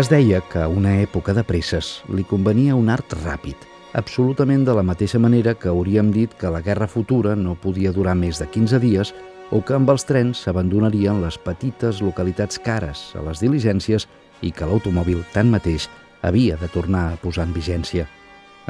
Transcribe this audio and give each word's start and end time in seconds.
Es 0.00 0.08
deia 0.08 0.38
que 0.48 0.62
a 0.64 0.70
una 0.72 0.94
època 1.02 1.34
de 1.36 1.42
presses 1.44 1.98
li 2.08 2.22
convenia 2.24 2.72
un 2.72 2.86
art 2.88 3.12
ràpid, 3.12 3.66
absolutament 3.92 4.62
de 4.64 4.72
la 4.72 4.84
mateixa 4.88 5.18
manera 5.20 5.52
que 5.52 5.68
hauríem 5.68 6.08
dit 6.14 6.32
que 6.40 6.48
la 6.48 6.62
guerra 6.64 6.86
futura 6.88 7.34
no 7.36 7.58
podia 7.60 7.92
durar 7.92 8.14
més 8.16 8.38
de 8.40 8.46
15 8.48 8.78
dies 8.80 9.10
o 9.52 9.60
que 9.60 9.74
amb 9.76 9.90
els 9.92 10.06
trens 10.08 10.40
s'abandonarien 10.46 11.20
les 11.20 11.36
petites 11.36 12.00
localitats 12.00 12.56
cares 12.64 13.02
a 13.20 13.24
les 13.26 13.42
diligències 13.44 14.06
i 14.40 14.48
que 14.48 14.64
l'automòbil, 14.64 15.26
tanmateix, 15.34 15.90
havia 16.22 16.56
de 16.56 16.70
tornar 16.72 17.10
a 17.10 17.18
posar 17.20 17.44
en 17.44 17.52
vigència. 17.52 18.06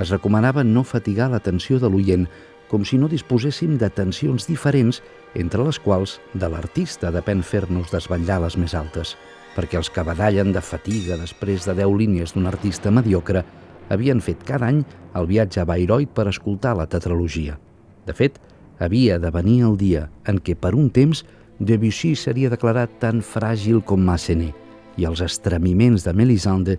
Es 0.03 0.11
recomanava 0.11 0.65
no 0.67 0.83
fatigar 0.83 1.31
l'atenció 1.31 1.79
de 1.79 1.87
l'oient, 1.87 2.27
com 2.67 2.83
si 2.83 2.99
no 2.99 3.07
disposéssim 3.07 3.79
d'atencions 3.79 4.49
diferents, 4.51 4.99
entre 5.39 5.63
les 5.63 5.79
quals 5.79 6.19
de 6.35 6.51
l'artista 6.51 7.15
depèn 7.15 7.47
fer-nos 7.47 7.95
desvetllar 7.95 8.41
les 8.43 8.59
més 8.59 8.75
altes, 8.75 9.15
perquè 9.57 9.79
els 9.81 9.91
que 9.93 10.05
badallen 10.07 10.53
de 10.53 10.63
fatiga 10.65 11.19
després 11.21 11.67
de 11.69 11.75
10 11.83 11.99
línies 11.99 12.33
d'un 12.35 12.49
artista 12.49 12.91
mediocre 12.91 13.45
havien 13.93 14.23
fet 14.25 14.43
cada 14.49 14.71
any 14.73 14.83
el 15.19 15.29
viatge 15.29 15.61
a 15.61 15.67
Bayreuth 15.69 16.15
per 16.15 16.29
escoltar 16.31 16.77
la 16.79 16.89
tetralogia. 16.89 17.59
De 18.07 18.15
fet, 18.17 18.39
havia 18.79 19.19
de 19.19 19.31
venir 19.31 19.63
el 19.69 19.77
dia 19.77 20.09
en 20.27 20.41
què 20.41 20.57
per 20.57 20.75
un 20.75 20.91
temps 20.91 21.25
Debussy 21.63 22.17
seria 22.17 22.51
declarat 22.51 22.99
tan 22.99 23.21
fràgil 23.23 23.83
com 23.87 24.03
Massenet 24.03 24.99
i 24.99 25.07
els 25.07 25.23
estremiments 25.23 26.05
de 26.05 26.13
Melisande 26.17 26.79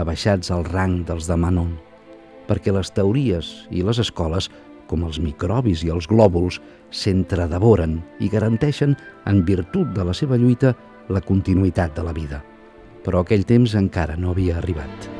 abaixats 0.00 0.50
al 0.50 0.64
rang 0.66 1.02
dels 1.06 1.28
de 1.30 1.36
Manon, 1.38 1.70
perquè 2.48 2.72
les 2.74 2.90
teories 2.90 3.52
i 3.70 3.84
les 3.86 4.00
escoles, 4.02 4.50
com 4.90 5.04
els 5.06 5.20
microbis 5.22 5.84
i 5.86 5.92
els 5.94 6.08
glòbuls, 6.10 6.58
s'entredevoren 6.90 8.00
i 8.20 8.28
garanteixen, 8.28 8.96
en 9.24 9.44
virtut 9.46 9.94
de 9.94 10.04
la 10.04 10.14
seva 10.16 10.36
lluita, 10.40 10.74
la 11.08 11.20
continuïtat 11.20 11.96
de 11.96 12.04
la 12.06 12.12
vida. 12.16 12.42
Però 13.04 13.20
aquell 13.20 13.44
temps 13.44 13.76
encara 13.76 14.16
no 14.16 14.32
havia 14.32 14.56
arribat. 14.60 15.13